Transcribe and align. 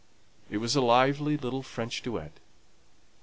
It 0.49 0.57
was 0.57 0.75
a 0.75 0.79
little 0.79 0.89
lively 0.89 1.61
French 1.61 2.01
duet. 2.01 2.31